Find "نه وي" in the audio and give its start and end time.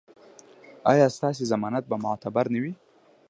2.53-2.73